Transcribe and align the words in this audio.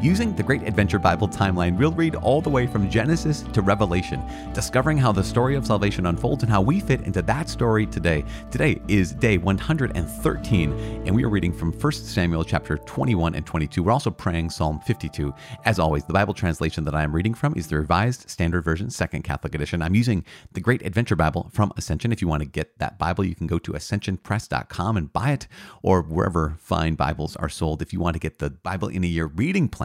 Using 0.00 0.34
the 0.34 0.42
Great 0.42 0.62
Adventure 0.62 0.98
Bible 0.98 1.28
timeline, 1.28 1.76
we'll 1.76 1.92
read 1.92 2.14
all 2.14 2.40
the 2.40 2.50
way 2.50 2.66
from 2.66 2.88
Genesis 2.88 3.42
to 3.52 3.62
Revelation, 3.62 4.22
discovering 4.52 4.96
how 4.96 5.12
the 5.12 5.24
story 5.24 5.56
of 5.56 5.66
salvation 5.66 6.06
unfolds 6.06 6.42
and 6.42 6.52
how 6.52 6.60
we 6.60 6.80
fit 6.80 7.00
into 7.00 7.22
that 7.22 7.48
story 7.48 7.86
today. 7.86 8.24
Today 8.50 8.80
is 8.86 9.12
day 9.12 9.38
113, 9.38 10.72
and 11.06 11.14
we 11.14 11.24
are 11.24 11.28
reading 11.28 11.52
from 11.52 11.72
1 11.72 11.92
Samuel 11.92 12.44
chapter 12.44 12.78
21 12.78 13.34
and 13.34 13.44
22. 13.44 13.82
We're 13.82 13.92
also 13.92 14.10
praying 14.10 14.50
Psalm 14.50 14.80
52. 14.80 15.34
As 15.64 15.78
always, 15.78 16.04
the 16.04 16.12
Bible 16.12 16.34
translation 16.34 16.84
that 16.84 16.94
I 16.94 17.02
am 17.02 17.14
reading 17.14 17.34
from 17.34 17.54
is 17.56 17.66
the 17.66 17.76
Revised 17.76 18.30
Standard 18.30 18.62
Version, 18.62 18.90
Second 18.90 19.22
Catholic 19.22 19.54
Edition. 19.54 19.82
I'm 19.82 19.94
using 19.94 20.24
the 20.52 20.60
Great 20.60 20.82
Adventure 20.86 21.16
Bible 21.16 21.50
from 21.52 21.72
Ascension. 21.76 22.12
If 22.12 22.22
you 22.22 22.28
want 22.28 22.42
to 22.42 22.48
get 22.48 22.78
that 22.78 22.98
Bible, 22.98 23.24
you 23.24 23.34
can 23.34 23.46
go 23.46 23.58
to 23.58 23.72
ascensionpress.com 23.72 24.96
and 24.96 25.12
buy 25.12 25.32
it, 25.32 25.48
or 25.82 26.02
wherever 26.02 26.56
fine 26.58 26.94
Bibles 26.94 27.34
are 27.36 27.48
sold. 27.48 27.82
If 27.82 27.92
you 27.92 28.00
want 28.00 28.14
to 28.14 28.20
get 28.20 28.38
the 28.38 28.50
Bible 28.50 28.88
in 28.88 29.02
a 29.02 29.06
Year 29.06 29.26
reading 29.26 29.68
plan, 29.68 29.77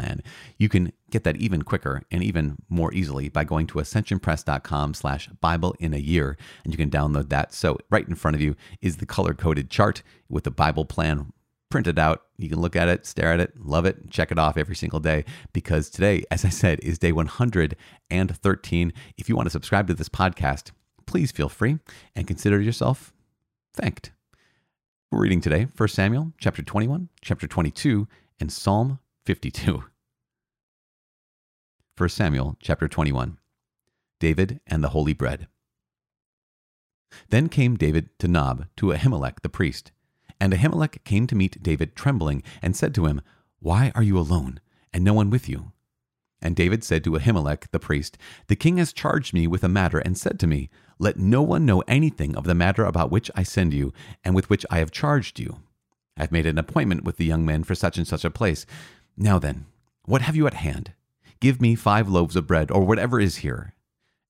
you 0.57 0.69
can 0.69 0.91
get 1.09 1.23
that 1.23 1.37
even 1.37 1.61
quicker 1.61 2.01
and 2.11 2.23
even 2.23 2.57
more 2.69 2.93
easily 2.93 3.29
by 3.29 3.43
going 3.43 3.67
to 3.67 3.79
ascensionpress.com 3.79 4.93
slash 4.93 5.27
Bible 5.41 5.75
in 5.79 5.93
a 5.93 5.97
year, 5.97 6.37
and 6.63 6.73
you 6.73 6.77
can 6.77 6.89
download 6.89 7.29
that. 7.29 7.53
So 7.53 7.77
right 7.89 8.07
in 8.07 8.15
front 8.15 8.35
of 8.35 8.41
you 8.41 8.55
is 8.81 8.97
the 8.97 9.05
color-coded 9.05 9.69
chart 9.69 10.03
with 10.29 10.43
the 10.43 10.51
Bible 10.51 10.85
plan 10.85 11.33
printed 11.69 11.97
out. 11.97 12.23
You 12.37 12.49
can 12.49 12.61
look 12.61 12.75
at 12.75 12.87
it, 12.87 13.05
stare 13.05 13.33
at 13.33 13.39
it, 13.39 13.53
love 13.59 13.85
it, 13.85 14.11
check 14.11 14.31
it 14.31 14.37
off 14.37 14.57
every 14.57 14.75
single 14.75 14.99
day 14.99 15.25
because 15.53 15.89
today, 15.89 16.23
as 16.29 16.45
I 16.45 16.49
said, 16.49 16.79
is 16.81 16.99
day 16.99 17.11
113. 17.11 18.93
If 19.17 19.27
you 19.27 19.35
want 19.35 19.47
to 19.47 19.51
subscribe 19.51 19.87
to 19.87 19.95
this 19.95 20.09
podcast, 20.09 20.69
please 21.07 21.31
feel 21.31 21.49
free 21.49 21.79
and 22.15 22.27
consider 22.27 22.61
yourself 22.61 23.11
thanked. 23.73 24.11
We're 25.11 25.21
reading 25.21 25.41
today 25.41 25.67
1 25.75 25.89
Samuel 25.89 26.33
chapter 26.39 26.61
21, 26.61 27.09
chapter 27.21 27.47
22, 27.47 28.07
and 28.39 28.51
Psalm 28.51 28.99
52. 29.25 29.85
1 31.95 32.09
Samuel 32.09 32.57
chapter 32.61 32.89
21. 32.89 33.37
David 34.19 34.59
and 34.67 34.83
the 34.83 34.89
Holy 34.89 35.13
Bread. 35.13 35.47
Then 37.29 37.47
came 37.47 37.77
David 37.77 38.09
to 38.19 38.27
Nob 38.27 38.65
to 38.75 38.87
Ahimelech 38.87 39.41
the 39.41 39.47
priest. 39.47 39.93
And 40.41 40.51
Ahimelech 40.51 41.05
came 41.05 41.25
to 41.27 41.35
meet 41.35 41.63
David 41.63 41.95
trembling, 41.95 42.43
and 42.61 42.75
said 42.75 42.93
to 42.95 43.05
him, 43.05 43.21
Why 43.59 43.93
are 43.95 44.03
you 44.03 44.19
alone, 44.19 44.59
and 44.91 45.05
no 45.05 45.13
one 45.13 45.29
with 45.29 45.47
you? 45.47 45.71
And 46.41 46.53
David 46.53 46.83
said 46.83 47.05
to 47.05 47.11
Ahimelech 47.11 47.71
the 47.71 47.79
priest, 47.79 48.17
The 48.47 48.57
king 48.57 48.75
has 48.75 48.91
charged 48.91 49.33
me 49.33 49.47
with 49.47 49.63
a 49.63 49.69
matter, 49.69 49.99
and 49.99 50.17
said 50.17 50.37
to 50.41 50.47
me, 50.47 50.69
Let 50.99 51.15
no 51.15 51.41
one 51.41 51.65
know 51.65 51.81
anything 51.87 52.35
of 52.35 52.43
the 52.43 52.55
matter 52.55 52.83
about 52.83 53.09
which 53.09 53.31
I 53.35 53.43
send 53.43 53.73
you, 53.73 53.93
and 54.25 54.35
with 54.35 54.49
which 54.49 54.65
I 54.69 54.79
have 54.79 54.91
charged 54.91 55.39
you. 55.39 55.59
I 56.17 56.23
have 56.23 56.31
made 56.33 56.45
an 56.45 56.57
appointment 56.57 57.05
with 57.05 57.15
the 57.15 57.25
young 57.25 57.45
men 57.45 57.63
for 57.63 57.73
such 57.73 57.97
and 57.97 58.05
such 58.05 58.25
a 58.25 58.29
place. 58.29 58.65
Now 59.17 59.37
then, 59.37 59.65
what 60.05 60.23
have 60.23 60.35
you 60.35 60.47
at 60.47 60.55
hand? 60.55 60.93
Give 61.39 61.61
me 61.61 61.75
five 61.75 62.09
loaves 62.09 62.35
of 62.35 62.47
bread, 62.47 62.71
or 62.71 62.83
whatever 62.83 63.19
is 63.19 63.37
here. 63.37 63.75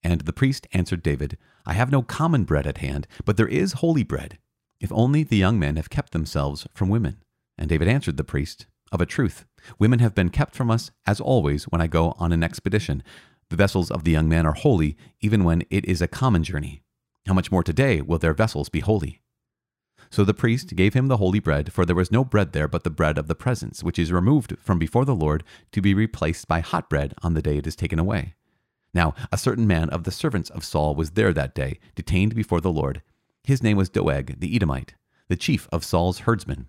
And 0.03 0.22
the 0.22 0.34
priest 0.34 0.67
answered 0.73 1.02
David, 1.02 1.38
I 1.66 1.73
have 1.73 1.92
no 1.92 2.02
common 2.02 2.44
bread 2.44 2.67
at 2.67 2.80
hand, 2.80 3.08
but 3.23 3.38
there 3.38 3.48
is 3.48 3.73
holy 3.73 4.03
bread, 4.03 4.38
if 4.81 4.92
only 4.92 5.23
the 5.23 5.38
young 5.38 5.58
men 5.58 5.78
have 5.78 5.90
kept 5.90 6.12
themselves 6.12 6.67
from 6.73 6.90
women. 6.90 7.23
And 7.58 7.70
David 7.70 7.88
answered 7.88 8.17
the 8.17 8.25
priest, 8.25 8.66
Of 8.92 9.00
a 9.00 9.06
truth, 9.06 9.45
women 9.80 10.00
have 10.00 10.14
been 10.14 10.30
kept 10.30 10.53
from 10.53 10.70
us, 10.70 10.92
as 11.08 11.22
always 11.22 11.64
when 11.66 11.80
I 11.80 11.88
go 11.88 12.14
on 12.20 12.34
an 12.34 12.44
expedition. 12.44 13.03
The 13.50 13.56
vessels 13.56 13.90
of 13.90 14.03
the 14.03 14.12
young 14.12 14.28
men 14.28 14.45
are 14.45 14.53
holy, 14.53 14.97
even 15.22 15.45
when 15.45 15.64
it 15.70 15.86
is 15.86 16.02
a 16.02 16.08
common 16.08 16.44
journey. 16.44 16.84
How 17.25 17.34
much 17.34 17.52
more 17.52 17.64
today 17.64 18.02
will 18.02 18.20
their 18.20 18.34
vessels 18.34 18.68
be 18.68 18.81
holy? 18.81 19.22
So 20.13 20.24
the 20.24 20.31
priest 20.35 20.75
gave 20.75 20.94
him 20.94 21.07
the 21.07 21.18
holy 21.18 21.40
bread, 21.40 21.74
for 21.74 21.88
there 21.88 21.96
was 21.96 22.12
no 22.12 22.24
bread 22.24 22.53
there 22.53 22.68
but 22.68 22.84
the 22.84 22.91
bread 22.91 23.18
of 23.18 23.28
the 23.28 23.34
presence, 23.34 23.84
which 23.84 23.97
is 23.97 24.12
removed 24.12 24.56
from 24.59 24.78
before 24.78 25.06
the 25.06 25.16
Lord 25.16 25.44
to 25.72 25.81
be 25.81 25.96
replaced 25.96 26.47
by 26.47 26.59
hot 26.59 26.88
bread 26.88 27.16
on 27.24 27.34
the 27.34 27.41
day 27.41 27.57
it 27.57 27.66
is 27.66 27.75
taken 27.75 27.97
away. 27.97 28.35
Now 28.94 29.16
a 29.31 29.40
certain 29.40 29.66
man 29.66 29.90
of 29.90 30.03
the 30.03 30.12
servants 30.12 30.51
of 30.51 30.63
Saul 30.63 30.94
was 30.94 31.12
there 31.12 31.34
that 31.34 31.56
day, 31.56 31.79
detained 31.96 32.35
before 32.35 32.62
the 32.62 32.72
Lord. 32.72 33.01
His 33.44 33.63
name 33.63 33.75
was 33.75 33.90
Doeg 33.90 34.40
the 34.40 34.56
Edomite, 34.56 34.94
the 35.29 35.35
chief 35.35 35.68
of 35.72 35.84
Saul's 35.84 36.19
herdsmen. 36.19 36.68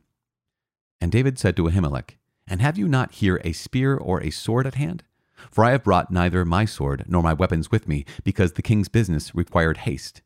And 0.99 1.13
David 1.13 1.39
said 1.39 1.55
to 1.57 1.69
Ahimelech, 1.69 2.17
And 2.49 2.63
have 2.63 2.79
you 2.79 2.89
not 2.89 3.13
here 3.13 3.43
a 3.45 3.53
spear 3.53 3.95
or 3.95 4.23
a 4.23 4.31
sword 4.31 4.67
at 4.67 4.77
hand? 4.77 5.05
For 5.51 5.67
I 5.67 5.73
have 5.73 5.85
brought 5.85 6.11
neither 6.11 6.47
my 6.47 6.65
sword 6.65 7.05
nor 7.09 7.23
my 7.23 7.35
weapons 7.35 7.71
with 7.71 7.87
me, 7.87 8.07
because 8.23 8.53
the 8.53 8.63
king's 8.63 8.89
business 8.89 9.35
required 9.35 9.77
haste. 9.85 10.23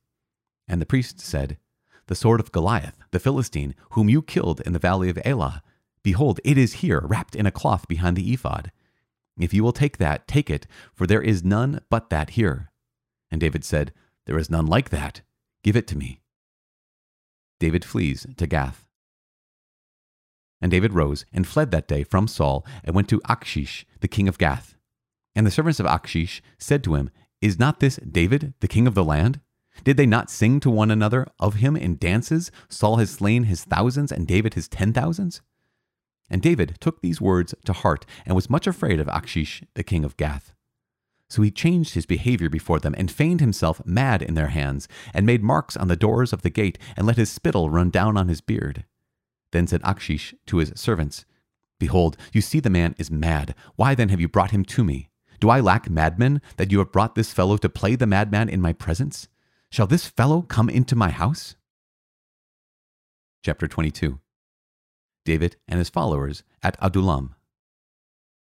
And 0.69 0.81
the 0.81 0.87
priest 0.87 1.19
said, 1.19 1.59
the 2.09 2.15
sword 2.15 2.41
of 2.41 2.53
Goliath, 2.53 2.99
the 3.13 3.21
Philistine, 3.21 3.75
whom 3.91 4.09
you 4.09 4.21
killed 4.21 4.61
in 4.63 4.73
the 4.73 4.79
valley 4.79 5.09
of 5.09 5.19
Elah. 5.25 5.63
Behold, 6.03 6.41
it 6.45 6.59
is 6.59 6.75
here, 6.75 7.01
wrapped 7.05 7.37
in 7.37 7.47
a 7.47 7.53
cloth 7.53 7.87
behind 7.87 8.17
the 8.17 8.33
ephod. 8.33 8.73
If 9.39 9.55
you 9.55 9.63
will 9.63 9.73
take 9.73 9.99
that, 9.99 10.27
take 10.27 10.51
it, 10.51 10.67
for 10.95 11.07
there 11.07 11.23
is 11.23 11.45
none 11.45 11.81
but 11.89 12.11
that 12.11 12.31
here. 12.31 12.71
And 13.31 13.41
David 13.41 13.65
said, 13.65 13.93
There 14.27 14.39
is 14.39 14.51
none 14.51 14.67
like 14.67 14.91
that. 14.91 15.21
Give 15.63 15.77
it 15.77 15.87
to 15.89 15.99
me. 15.99 16.21
David 17.61 17.85
flees 17.85 18.27
to 18.37 18.47
Gath. 18.47 18.87
And 20.61 20.71
David 20.71 20.93
rose 20.93 21.25
and 21.33 21.47
fled 21.47 21.71
that 21.71 21.87
day 21.87 22.03
from 22.03 22.27
Saul 22.27 22.67
and 22.83 22.95
went 22.95 23.09
to 23.11 23.21
Achish, 23.29 23.87
the 24.01 24.09
king 24.09 24.29
of 24.29 24.39
Gath. 24.39 24.77
And 25.37 25.47
the 25.47 25.51
servants 25.51 25.79
of 25.79 25.87
Achish 25.87 26.43
said 26.59 26.83
to 26.85 26.95
him, 26.95 27.11
Is 27.41 27.59
not 27.59 27.81
this 27.81 27.97
David, 27.97 28.55
the 28.61 28.69
king 28.69 28.87
of 28.87 28.95
the 28.95 29.05
land? 29.05 29.41
Did 29.85 29.97
they 29.97 30.07
not 30.07 30.31
sing 30.31 30.61
to 30.61 30.71
one 30.71 30.91
another 30.91 31.27
of 31.39 31.55
him 31.55 31.77
in 31.77 31.97
dances? 31.97 32.51
Saul 32.69 32.97
has 32.97 33.11
slain 33.11 33.45
his 33.45 33.65
thousands, 33.65 34.13
and 34.13 34.27
David 34.27 34.55
his 34.55 34.69
ten 34.69 34.93
thousands? 34.93 35.41
And 36.31 36.43
David 36.43 36.77
took 36.81 37.01
these 37.01 37.21
words 37.21 37.55
to 37.65 37.73
heart, 37.73 38.05
and 38.27 38.35
was 38.35 38.51
much 38.51 38.67
afraid 38.67 39.01
of 39.01 39.09
Achish, 39.09 39.63
the 39.75 39.83
king 39.83 40.05
of 40.05 40.17
Gath. 40.17 40.53
So 41.31 41.43
he 41.43 41.51
changed 41.51 41.95
his 41.95 42.07
behavior 42.07 42.49
before 42.49 42.81
them, 42.81 42.95
and 42.99 43.11
feigned 43.11 43.41
himself 43.41 43.85
mad 43.85 44.23
in 44.23 44.35
their 44.35 44.49
hands, 44.49 44.89
and 45.13 45.27
made 45.27 45.43
marks 45.43 45.77
on 45.77 45.89
the 45.89 45.97
doors 45.97 46.33
of 46.33 46.43
the 46.43 46.51
gate, 46.51 46.79
and 46.97 47.07
let 47.07 47.17
his 47.17 47.31
spittle 47.31 47.71
run 47.71 47.91
down 47.91 48.17
on 48.17 48.29
his 48.29 48.41
beard. 48.41 48.85
Then 49.53 49.67
said 49.67 49.81
Achish 49.85 50.35
to 50.47 50.59
his 50.59 50.73
servants, 50.75 51.25
Behold, 51.79 52.17
you 52.33 52.41
see 52.41 52.61
the 52.61 52.71
man 52.71 52.95
is 52.99 53.11
mad. 53.11 53.55
Why 53.77 53.95
then 53.95 54.09
have 54.09 54.21
you 54.21 54.29
brought 54.29 54.51
him 54.51 54.65
to 54.65 54.85
me? 54.85 55.11
Do 55.41 55.49
I 55.49 55.61
lack 55.61 55.89
madmen, 55.89 56.43
that 56.57 56.73
you 56.73 56.79
have 56.79 56.93
brought 56.93 57.15
this 57.15 57.33
fellow 57.33 57.57
to 57.59 57.69
play 57.69 57.95
the 57.95 58.07
madman 58.07 58.49
in 58.49 58.61
my 58.61 58.73
presence? 58.73 59.29
Shall 59.71 59.87
this 59.87 60.07
fellow 60.07 60.43
come 60.43 60.71
into 60.71 60.97
my 60.97 61.11
house? 61.11 61.57
Chapter 63.45 63.69
22 63.69 64.19
David 65.25 65.57
and 65.69 65.79
his 65.79 65.91
followers 65.91 66.43
at 66.63 66.79
Adullam. 66.81 67.35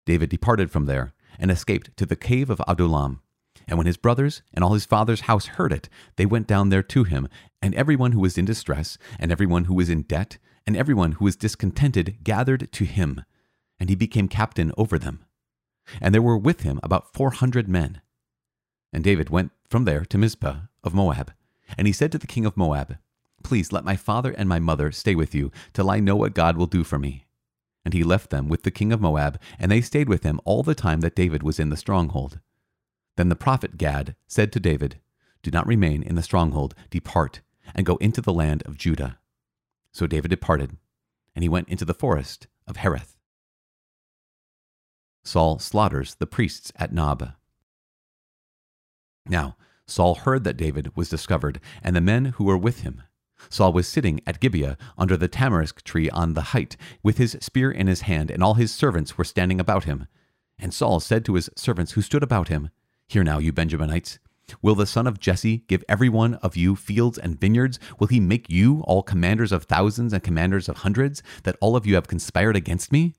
David 0.07 0.29
departed 0.29 0.71
from 0.71 0.85
there 0.85 1.13
and 1.37 1.51
escaped 1.51 1.95
to 1.97 2.05
the 2.07 2.15
cave 2.15 2.49
of 2.49 2.61
Adullam. 2.67 3.21
And 3.67 3.77
when 3.77 3.85
his 3.85 3.95
brothers 3.95 4.41
and 4.53 4.63
all 4.63 4.73
his 4.73 4.87
father's 4.87 5.21
house 5.21 5.45
heard 5.45 5.71
it, 5.71 5.87
they 6.15 6.25
went 6.25 6.47
down 6.47 6.69
there 6.69 6.83
to 6.83 7.03
him, 7.03 7.29
and 7.61 7.75
everyone 7.75 8.11
who 8.11 8.19
was 8.19 8.37
in 8.37 8.43
distress, 8.43 8.97
and 9.19 9.31
everyone 9.31 9.65
who 9.65 9.75
was 9.75 9.89
in 9.89 10.01
debt, 10.01 10.37
and 10.65 10.75
everyone 10.75 11.13
who 11.13 11.25
was 11.25 11.35
discontented 11.35 12.23
gathered 12.23 12.71
to 12.71 12.85
him, 12.85 13.23
and 13.79 13.89
he 13.89 13.95
became 13.95 14.27
captain 14.27 14.71
over 14.77 14.97
them. 14.97 15.23
And 16.01 16.13
there 16.13 16.21
were 16.21 16.37
with 16.37 16.61
him 16.61 16.79
about 16.81 17.13
four 17.13 17.31
hundred 17.31 17.69
men. 17.69 18.01
And 18.91 19.03
David 19.03 19.29
went 19.29 19.51
from 19.69 19.85
there 19.85 20.03
to 20.05 20.17
Mizpah 20.17 20.61
of 20.83 20.93
Moab. 20.93 21.33
And 21.77 21.87
he 21.87 21.93
said 21.93 22.11
to 22.11 22.17
the 22.17 22.27
king 22.27 22.45
of 22.45 22.57
Moab, 22.57 22.97
Please 23.43 23.71
let 23.71 23.83
my 23.83 23.95
father 23.95 24.31
and 24.31 24.47
my 24.47 24.59
mother 24.59 24.91
stay 24.91 25.15
with 25.15 25.35
you 25.35 25.51
till 25.73 25.89
I 25.89 25.99
know 25.99 26.15
what 26.15 26.33
God 26.33 26.57
will 26.57 26.65
do 26.65 26.83
for 26.83 26.97
me. 26.97 27.25
And 27.85 27.93
he 27.93 28.03
left 28.03 28.29
them 28.29 28.47
with 28.47 28.63
the 28.63 28.71
king 28.71 28.93
of 28.93 29.01
Moab, 29.01 29.39
and 29.59 29.71
they 29.71 29.81
stayed 29.81 30.07
with 30.07 30.23
him 30.23 30.39
all 30.45 30.63
the 30.63 30.75
time 30.75 31.01
that 31.01 31.15
David 31.15 31.43
was 31.43 31.59
in 31.59 31.69
the 31.69 31.77
stronghold. 31.77 32.39
Then 33.17 33.29
the 33.29 33.35
prophet 33.35 33.77
Gad 33.77 34.15
said 34.27 34.51
to 34.53 34.59
David, 34.59 34.99
Do 35.41 35.51
not 35.51 35.67
remain 35.67 36.01
in 36.01 36.15
the 36.15 36.23
stronghold, 36.23 36.73
depart, 36.89 37.41
and 37.75 37.85
go 37.85 37.97
into 37.97 38.21
the 38.21 38.33
land 38.33 38.63
of 38.63 38.77
Judah. 38.77 39.19
So 39.91 40.07
David 40.07 40.29
departed, 40.29 40.77
and 41.35 41.43
he 41.43 41.49
went 41.49 41.67
into 41.67 41.85
the 41.85 41.93
forest 41.93 42.47
of 42.65 42.77
Hereth. 42.77 43.17
Saul 45.23 45.59
slaughters 45.59 46.15
the 46.15 46.27
priests 46.27 46.71
at 46.75 46.93
Nob. 46.93 47.33
Now, 49.25 49.55
Saul 49.87 50.15
heard 50.15 50.43
that 50.43 50.57
David 50.57 50.95
was 50.95 51.09
discovered, 51.09 51.59
and 51.81 51.95
the 51.95 52.01
men 52.01 52.25
who 52.25 52.45
were 52.45 52.57
with 52.57 52.81
him. 52.81 53.03
Saul 53.49 53.73
was 53.73 53.87
sitting 53.87 54.21
at 54.25 54.39
Gibeah 54.39 54.77
under 54.97 55.17
the 55.17 55.27
tamarisk 55.27 55.83
tree 55.83 56.09
on 56.09 56.33
the 56.33 56.53
height, 56.53 56.77
with 57.01 57.17
his 57.17 57.37
spear 57.41 57.71
in 57.71 57.87
his 57.87 58.01
hand, 58.01 58.31
and 58.31 58.43
all 58.43 58.53
his 58.53 58.73
servants 58.73 59.17
were 59.17 59.23
standing 59.23 59.59
about 59.59 59.83
him. 59.83 60.07
And 60.57 60.73
Saul 60.73 60.99
said 60.99 61.25
to 61.25 61.35
his 61.35 61.49
servants 61.55 61.93
who 61.93 62.01
stood 62.01 62.23
about 62.23 62.47
him, 62.47 62.69
Hear 63.07 63.23
now, 63.23 63.39
you 63.39 63.51
Benjaminites. 63.51 64.19
Will 64.61 64.75
the 64.75 64.85
son 64.85 65.07
of 65.07 65.19
Jesse 65.19 65.63
give 65.67 65.83
every 65.87 66.09
one 66.09 66.35
of 66.35 66.55
you 66.55 66.75
fields 66.75 67.17
and 67.17 67.39
vineyards? 67.39 67.79
Will 67.99 68.07
he 68.07 68.19
make 68.19 68.49
you 68.49 68.81
all 68.81 69.03
commanders 69.03 69.51
of 69.51 69.63
thousands 69.63 70.13
and 70.13 70.23
commanders 70.23 70.67
of 70.67 70.77
hundreds, 70.77 71.23
that 71.43 71.55
all 71.61 71.75
of 71.75 71.85
you 71.85 71.95
have 71.95 72.07
conspired 72.07 72.55
against 72.55 72.91
me? 72.91 73.13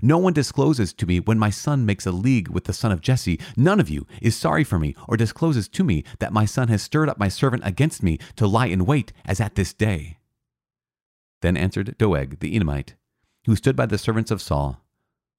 No 0.00 0.18
one 0.18 0.32
discloses 0.32 0.92
to 0.94 1.06
me 1.06 1.20
when 1.20 1.38
my 1.38 1.50
son 1.50 1.84
makes 1.84 2.06
a 2.06 2.12
league 2.12 2.48
with 2.48 2.64
the 2.64 2.72
son 2.72 2.92
of 2.92 3.00
Jesse. 3.00 3.40
None 3.56 3.80
of 3.80 3.90
you 3.90 4.06
is 4.20 4.36
sorry 4.36 4.64
for 4.64 4.78
me 4.78 4.94
or 5.08 5.16
discloses 5.16 5.68
to 5.70 5.84
me 5.84 6.04
that 6.18 6.32
my 6.32 6.44
son 6.44 6.68
has 6.68 6.82
stirred 6.82 7.08
up 7.08 7.18
my 7.18 7.28
servant 7.28 7.62
against 7.64 8.02
me 8.02 8.18
to 8.36 8.46
lie 8.46 8.66
in 8.66 8.86
wait 8.86 9.12
as 9.24 9.40
at 9.40 9.54
this 9.54 9.72
day. 9.74 10.18
Then 11.40 11.56
answered 11.56 11.96
Doeg 11.98 12.38
the 12.38 12.54
Edomite, 12.54 12.94
who 13.46 13.56
stood 13.56 13.74
by 13.74 13.86
the 13.86 13.98
servants 13.98 14.30
of 14.30 14.40
Saul, 14.40 14.80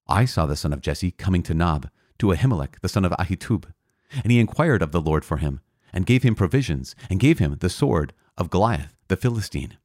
I 0.07 0.25
saw 0.25 0.45
the 0.45 0.57
son 0.57 0.74
of 0.74 0.81
Jesse 0.81 1.12
coming 1.12 1.44
to 1.44 1.54
Nob, 1.54 1.90
to 2.19 2.28
Ahimelech 2.28 2.81
the 2.81 2.90
son 2.90 3.06
of 3.06 3.13
Ahitub, 3.13 3.66
and 4.22 4.31
he 4.31 4.40
inquired 4.40 4.81
of 4.81 4.92
the 4.92 5.01
Lord 5.01 5.24
for 5.24 5.38
him, 5.38 5.62
and 5.94 6.06
gave 6.06 6.24
him 6.24 6.36
provisions, 6.36 6.95
and 7.10 7.19
gave 7.19 7.40
him 7.40 7.56
the 7.60 7.69
sword 7.69 8.13
of 8.38 8.50
Goliath 8.50 8.95
the 9.07 9.16
Philistine. 9.16 9.78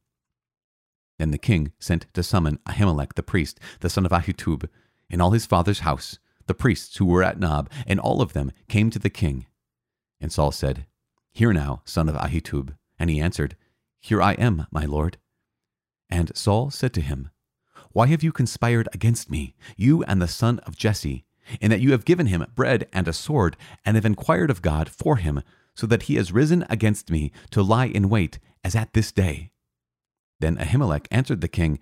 Then 1.19 1.31
the 1.31 1.37
king 1.37 1.73
sent 1.79 2.07
to 2.13 2.23
summon 2.23 2.57
Ahimelech 2.65 3.13
the 3.13 3.21
priest, 3.21 3.59
the 3.81 3.89
son 3.89 4.05
of 4.05 4.11
Ahitub, 4.11 4.67
and 5.09 5.21
all 5.21 5.31
his 5.31 5.45
father's 5.45 5.81
house, 5.81 6.17
the 6.47 6.53
priests 6.53 6.95
who 6.97 7.05
were 7.05 7.23
at 7.23 7.39
Nob, 7.39 7.69
and 7.85 7.99
all 7.99 8.21
of 8.21 8.33
them 8.33 8.51
came 8.69 8.89
to 8.89 8.99
the 8.99 9.09
king. 9.09 9.45
And 10.21 10.31
Saul 10.31 10.51
said, 10.51 10.85
Hear 11.31 11.51
now, 11.51 11.81
son 11.83 12.07
of 12.09 12.15
Ahitub. 12.15 12.75
And 12.97 13.09
he 13.09 13.19
answered, 13.19 13.55
Here 13.99 14.21
I 14.21 14.33
am, 14.33 14.65
my 14.71 14.85
lord. 14.85 15.17
And 16.09 16.35
Saul 16.35 16.71
said 16.71 16.93
to 16.93 17.01
him, 17.01 17.29
Why 17.91 18.07
have 18.07 18.23
you 18.23 18.31
conspired 18.31 18.87
against 18.93 19.29
me, 19.29 19.55
you 19.75 20.03
and 20.03 20.21
the 20.21 20.27
son 20.27 20.59
of 20.59 20.77
Jesse, 20.77 21.25
in 21.59 21.69
that 21.69 21.81
you 21.81 21.91
have 21.91 22.05
given 22.05 22.27
him 22.27 22.45
bread 22.55 22.87
and 22.93 23.09
a 23.09 23.13
sword, 23.13 23.57
and 23.83 23.95
have 23.95 24.05
inquired 24.05 24.49
of 24.49 24.61
God 24.61 24.87
for 24.87 25.17
him, 25.17 25.41
so 25.75 25.85
that 25.85 26.03
he 26.03 26.15
has 26.15 26.31
risen 26.31 26.65
against 26.69 27.11
me 27.11 27.33
to 27.51 27.61
lie 27.61 27.87
in 27.87 28.07
wait, 28.07 28.39
as 28.63 28.73
at 28.73 28.93
this 28.93 29.11
day? 29.11 29.51
Then 30.39 30.57
Ahimelech 30.57 31.07
answered 31.11 31.41
the 31.41 31.47
king, 31.47 31.79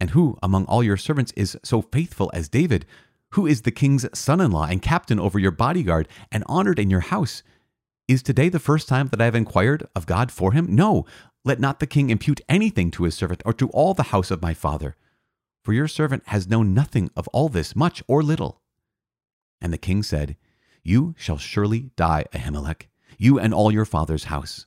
And 0.00 0.10
who 0.10 0.36
among 0.42 0.64
all 0.66 0.82
your 0.82 0.96
servants 0.96 1.32
is 1.36 1.56
so 1.62 1.82
faithful 1.82 2.30
as 2.34 2.48
David? 2.48 2.86
Who 3.30 3.46
is 3.46 3.62
the 3.62 3.70
king's 3.70 4.06
son 4.18 4.40
in 4.40 4.50
law 4.50 4.66
and 4.66 4.82
captain 4.82 5.18
over 5.18 5.38
your 5.38 5.50
bodyguard 5.50 6.08
and 6.30 6.44
honored 6.46 6.78
in 6.78 6.90
your 6.90 7.00
house? 7.00 7.42
Is 8.08 8.22
today 8.22 8.48
the 8.48 8.58
first 8.58 8.88
time 8.88 9.08
that 9.08 9.20
I 9.20 9.24
have 9.26 9.34
inquired 9.34 9.86
of 9.96 10.06
God 10.06 10.30
for 10.30 10.52
him? 10.52 10.66
No, 10.74 11.06
let 11.44 11.60
not 11.60 11.80
the 11.80 11.86
king 11.86 12.10
impute 12.10 12.40
anything 12.48 12.90
to 12.92 13.04
his 13.04 13.14
servant 13.14 13.42
or 13.44 13.52
to 13.54 13.68
all 13.70 13.94
the 13.94 14.04
house 14.04 14.30
of 14.30 14.42
my 14.42 14.54
father. 14.54 14.96
For 15.64 15.72
your 15.72 15.88
servant 15.88 16.24
has 16.26 16.48
known 16.48 16.74
nothing 16.74 17.10
of 17.16 17.28
all 17.28 17.48
this, 17.48 17.76
much 17.76 18.02
or 18.08 18.22
little. 18.22 18.60
And 19.60 19.72
the 19.72 19.78
king 19.78 20.02
said, 20.02 20.36
You 20.82 21.14
shall 21.16 21.38
surely 21.38 21.90
die, 21.96 22.26
Ahimelech, 22.34 22.88
you 23.16 23.38
and 23.38 23.54
all 23.54 23.72
your 23.72 23.84
father's 23.84 24.24
house. 24.24 24.66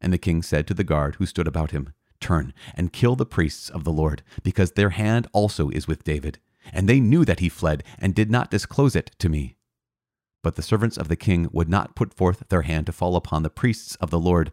And 0.00 0.12
the 0.12 0.18
king 0.18 0.42
said 0.42 0.66
to 0.66 0.74
the 0.74 0.84
guard 0.84 1.16
who 1.16 1.26
stood 1.26 1.48
about 1.48 1.70
him, 1.70 1.94
Turn 2.20 2.52
and 2.74 2.92
kill 2.92 3.16
the 3.16 3.26
priests 3.26 3.70
of 3.70 3.84
the 3.84 3.92
Lord, 3.92 4.22
because 4.42 4.72
their 4.72 4.90
hand 4.90 5.26
also 5.32 5.70
is 5.70 5.86
with 5.86 6.04
David. 6.04 6.38
And 6.72 6.88
they 6.88 7.00
knew 7.00 7.24
that 7.24 7.40
he 7.40 7.48
fled, 7.48 7.84
and 7.98 8.14
did 8.14 8.30
not 8.30 8.50
disclose 8.50 8.96
it 8.96 9.12
to 9.18 9.28
me. 9.28 9.56
But 10.42 10.56
the 10.56 10.62
servants 10.62 10.96
of 10.96 11.08
the 11.08 11.16
king 11.16 11.48
would 11.52 11.68
not 11.68 11.94
put 11.96 12.14
forth 12.14 12.44
their 12.48 12.62
hand 12.62 12.86
to 12.86 12.92
fall 12.92 13.16
upon 13.16 13.42
the 13.42 13.50
priests 13.50 13.94
of 13.96 14.10
the 14.10 14.20
Lord. 14.20 14.52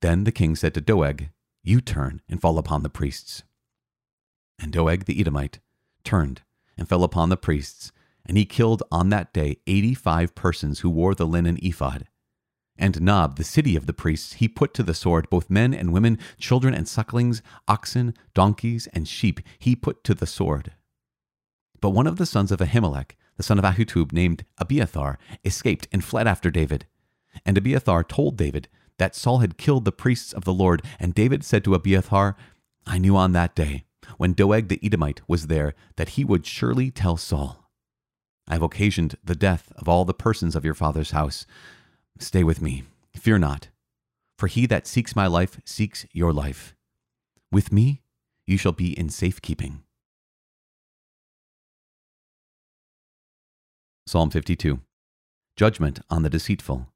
Then 0.00 0.24
the 0.24 0.32
king 0.32 0.56
said 0.56 0.74
to 0.74 0.80
Doeg, 0.80 1.30
You 1.62 1.80
turn 1.80 2.20
and 2.28 2.40
fall 2.40 2.58
upon 2.58 2.82
the 2.82 2.90
priests. 2.90 3.42
And 4.58 4.72
Doeg 4.72 5.04
the 5.04 5.20
Edomite 5.20 5.60
turned 6.04 6.42
and 6.76 6.88
fell 6.88 7.04
upon 7.04 7.28
the 7.28 7.36
priests, 7.36 7.92
and 8.26 8.36
he 8.36 8.44
killed 8.44 8.82
on 8.90 9.08
that 9.08 9.32
day 9.32 9.58
eighty 9.66 9.94
five 9.94 10.34
persons 10.34 10.80
who 10.80 10.90
wore 10.90 11.14
the 11.14 11.26
linen 11.26 11.58
ephod. 11.62 12.06
And 12.78 13.02
Nob, 13.02 13.36
the 13.36 13.44
city 13.44 13.76
of 13.76 13.86
the 13.86 13.92
priests, 13.92 14.34
he 14.34 14.48
put 14.48 14.74
to 14.74 14.82
the 14.82 14.94
sword 14.94 15.28
both 15.30 15.50
men 15.50 15.74
and 15.74 15.92
women, 15.92 16.18
children 16.38 16.74
and 16.74 16.88
sucklings, 16.88 17.42
oxen, 17.68 18.14
donkeys, 18.34 18.88
and 18.92 19.06
sheep, 19.06 19.40
he 19.58 19.76
put 19.76 20.02
to 20.04 20.14
the 20.14 20.26
sword. 20.26 20.72
But 21.80 21.90
one 21.90 22.06
of 22.06 22.16
the 22.16 22.26
sons 22.26 22.50
of 22.50 22.60
Ahimelech, 22.60 23.12
the 23.36 23.42
son 23.42 23.58
of 23.58 23.64
Ahitub, 23.64 24.12
named 24.12 24.44
Abiathar, 24.58 25.18
escaped 25.44 25.88
and 25.92 26.04
fled 26.04 26.26
after 26.26 26.50
David. 26.50 26.86
And 27.44 27.58
Abiathar 27.58 28.04
told 28.04 28.36
David 28.36 28.68
that 28.98 29.16
Saul 29.16 29.38
had 29.38 29.58
killed 29.58 29.84
the 29.84 29.92
priests 29.92 30.32
of 30.32 30.44
the 30.44 30.52
Lord. 30.52 30.82
And 31.00 31.14
David 31.14 31.44
said 31.44 31.64
to 31.64 31.74
Abiathar, 31.74 32.36
I 32.86 32.98
knew 32.98 33.16
on 33.16 33.32
that 33.32 33.54
day, 33.54 33.84
when 34.16 34.32
Doeg 34.32 34.68
the 34.68 34.80
Edomite 34.82 35.22
was 35.26 35.46
there, 35.46 35.74
that 35.96 36.10
he 36.10 36.24
would 36.24 36.46
surely 36.46 36.90
tell 36.90 37.16
Saul, 37.16 37.68
I 38.46 38.54
have 38.54 38.62
occasioned 38.62 39.16
the 39.24 39.34
death 39.34 39.72
of 39.76 39.88
all 39.88 40.04
the 40.04 40.14
persons 40.14 40.54
of 40.54 40.64
your 40.64 40.74
father's 40.74 41.12
house. 41.12 41.46
Stay 42.18 42.44
with 42.44 42.62
me, 42.62 42.84
fear 43.14 43.38
not, 43.38 43.68
for 44.38 44.46
he 44.46 44.66
that 44.66 44.86
seeks 44.86 45.16
my 45.16 45.26
life 45.26 45.60
seeks 45.64 46.06
your 46.12 46.32
life. 46.32 46.74
With 47.50 47.72
me 47.72 48.02
you 48.46 48.58
shall 48.58 48.72
be 48.72 48.98
in 48.98 49.08
safekeeping. 49.08 49.82
Psalm 54.06 54.30
52 54.30 54.80
Judgment 55.56 56.00
on 56.10 56.22
the 56.22 56.30
Deceitful. 56.30 56.88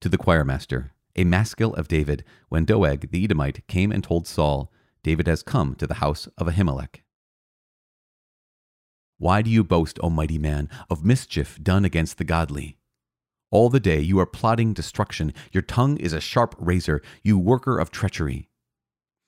To 0.00 0.08
the 0.08 0.18
choirmaster, 0.18 0.90
a 1.14 1.24
maskil 1.24 1.74
of 1.74 1.88
David, 1.88 2.24
when 2.48 2.64
Doeg 2.64 3.10
the 3.10 3.24
Edomite 3.24 3.66
came 3.66 3.92
and 3.92 4.02
told 4.02 4.26
Saul, 4.26 4.72
David 5.02 5.26
has 5.26 5.42
come 5.42 5.74
to 5.76 5.86
the 5.86 5.94
house 5.94 6.28
of 6.38 6.46
Ahimelech. 6.46 7.02
Why 9.18 9.42
do 9.42 9.50
you 9.50 9.62
boast, 9.62 9.98
O 10.02 10.08
mighty 10.08 10.38
man, 10.38 10.70
of 10.88 11.04
mischief 11.04 11.58
done 11.62 11.84
against 11.84 12.16
the 12.16 12.24
godly? 12.24 12.78
All 13.50 13.68
the 13.68 13.80
day 13.80 14.00
you 14.00 14.18
are 14.20 14.26
plotting 14.26 14.72
destruction. 14.72 15.32
Your 15.52 15.62
tongue 15.62 15.96
is 15.96 16.12
a 16.12 16.20
sharp 16.20 16.54
razor, 16.58 17.02
you 17.22 17.38
worker 17.38 17.78
of 17.78 17.90
treachery. 17.90 18.48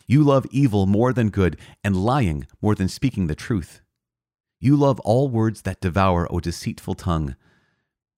You 0.06 0.22
love 0.22 0.46
evil 0.50 0.86
more 0.86 1.12
than 1.12 1.30
good, 1.30 1.58
and 1.82 1.96
lying 1.96 2.46
more 2.60 2.74
than 2.74 2.88
speaking 2.88 3.26
the 3.26 3.34
truth. 3.34 3.80
You 4.60 4.76
love 4.76 5.00
all 5.00 5.28
words 5.28 5.62
that 5.62 5.80
devour, 5.80 6.32
O 6.32 6.38
deceitful 6.38 6.94
tongue. 6.94 7.34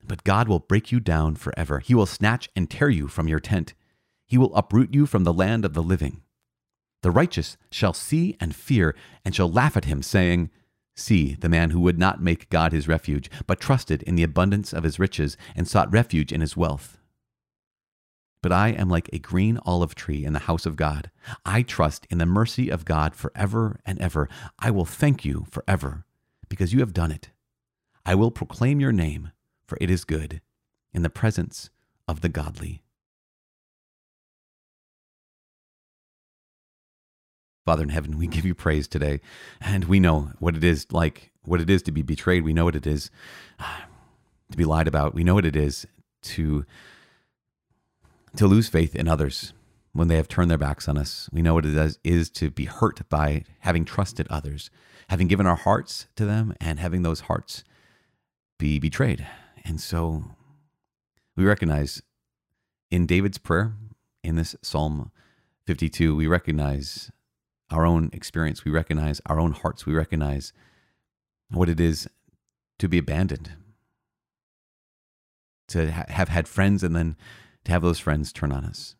But 0.06 0.24
God 0.24 0.48
will 0.48 0.58
break 0.58 0.92
you 0.92 1.00
down 1.00 1.36
forever. 1.36 1.78
He 1.78 1.94
will 1.94 2.04
snatch 2.04 2.50
and 2.54 2.70
tear 2.70 2.90
you 2.90 3.08
from 3.08 3.28
your 3.28 3.40
tent. 3.40 3.72
He 4.26 4.36
will 4.36 4.54
uproot 4.54 4.92
you 4.92 5.06
from 5.06 5.24
the 5.24 5.32
land 5.32 5.64
of 5.64 5.72
the 5.72 5.82
living. 5.82 6.20
The 7.02 7.10
righteous 7.10 7.56
shall 7.70 7.94
see 7.94 8.36
and 8.40 8.54
fear, 8.54 8.94
and 9.24 9.34
shall 9.34 9.50
laugh 9.50 9.76
at 9.76 9.86
him, 9.86 10.02
saying, 10.02 10.50
See 10.94 11.34
the 11.34 11.48
man 11.48 11.70
who 11.70 11.80
would 11.80 11.98
not 11.98 12.22
make 12.22 12.50
God 12.50 12.72
his 12.72 12.86
refuge, 12.86 13.28
but 13.46 13.60
trusted 13.60 14.02
in 14.04 14.14
the 14.14 14.22
abundance 14.22 14.72
of 14.72 14.84
his 14.84 14.98
riches, 14.98 15.36
and 15.56 15.66
sought 15.66 15.92
refuge 15.92 16.32
in 16.32 16.40
his 16.40 16.56
wealth. 16.56 16.98
But 18.42 18.52
I 18.52 18.68
am 18.68 18.88
like 18.88 19.08
a 19.12 19.18
green 19.18 19.58
olive 19.64 19.94
tree 19.94 20.24
in 20.24 20.34
the 20.34 20.40
house 20.40 20.66
of 20.66 20.76
God. 20.76 21.10
I 21.44 21.62
trust 21.62 22.06
in 22.10 22.18
the 22.18 22.26
mercy 22.26 22.68
of 22.68 22.84
God 22.84 23.16
forever 23.16 23.80
and 23.84 23.98
ever. 23.98 24.28
I 24.58 24.70
will 24.70 24.84
thank 24.84 25.24
you 25.24 25.46
forever, 25.50 26.04
because 26.48 26.72
you 26.72 26.80
have 26.80 26.92
done 26.92 27.10
it. 27.10 27.30
I 28.06 28.14
will 28.14 28.30
proclaim 28.30 28.80
your 28.80 28.92
name, 28.92 29.32
for 29.66 29.78
it 29.80 29.90
is 29.90 30.04
good, 30.04 30.42
in 30.92 31.02
the 31.02 31.10
presence 31.10 31.70
of 32.06 32.20
the 32.20 32.28
godly. 32.28 32.83
Father 37.64 37.82
in 37.82 37.88
heaven, 37.88 38.18
we 38.18 38.26
give 38.26 38.44
you 38.44 38.54
praise 38.54 38.86
today. 38.86 39.20
And 39.60 39.84
we 39.84 39.98
know 39.98 40.32
what 40.38 40.56
it 40.56 40.64
is 40.64 40.86
like, 40.92 41.30
what 41.44 41.60
it 41.60 41.70
is 41.70 41.82
to 41.84 41.92
be 41.92 42.02
betrayed. 42.02 42.44
We 42.44 42.52
know 42.52 42.64
what 42.64 42.76
it 42.76 42.86
is 42.86 43.10
uh, 43.58 43.80
to 44.50 44.56
be 44.56 44.64
lied 44.64 44.86
about. 44.86 45.14
We 45.14 45.24
know 45.24 45.34
what 45.34 45.46
it 45.46 45.56
is 45.56 45.86
to, 46.22 46.66
to 48.36 48.46
lose 48.46 48.68
faith 48.68 48.94
in 48.94 49.08
others 49.08 49.54
when 49.92 50.08
they 50.08 50.16
have 50.16 50.28
turned 50.28 50.50
their 50.50 50.58
backs 50.58 50.88
on 50.88 50.98
us. 50.98 51.30
We 51.32 51.40
know 51.40 51.54
what 51.54 51.64
it 51.64 51.74
is, 51.74 51.98
is 52.04 52.28
to 52.30 52.50
be 52.50 52.66
hurt 52.66 53.08
by 53.08 53.44
having 53.60 53.84
trusted 53.84 54.26
others, 54.28 54.70
having 55.08 55.28
given 55.28 55.46
our 55.46 55.56
hearts 55.56 56.06
to 56.16 56.26
them, 56.26 56.54
and 56.60 56.78
having 56.78 57.02
those 57.02 57.20
hearts 57.20 57.64
be 58.58 58.78
betrayed. 58.78 59.26
And 59.64 59.80
so 59.80 60.24
we 61.36 61.44
recognize 61.44 62.02
in 62.90 63.06
David's 63.06 63.38
prayer, 63.38 63.74
in 64.22 64.36
this 64.36 64.54
Psalm 64.62 65.10
52, 65.66 66.14
we 66.14 66.26
recognize 66.26 67.10
our 67.74 67.84
own 67.84 68.08
experience. 68.12 68.64
We 68.64 68.70
recognize 68.70 69.20
our 69.26 69.40
own 69.40 69.52
hearts. 69.52 69.84
We 69.84 69.94
recognize 69.94 70.52
what 71.50 71.68
it 71.68 71.80
is 71.80 72.08
to 72.78 72.88
be 72.88 72.98
abandoned, 72.98 73.50
to 75.68 75.90
ha- 75.90 76.04
have 76.08 76.28
had 76.28 76.46
friends 76.46 76.84
and 76.84 76.94
then 76.94 77.16
to 77.64 77.72
have 77.72 77.82
those 77.82 77.98
friends 77.98 78.32
turn 78.32 78.52
on 78.52 78.64
us. 78.64 78.94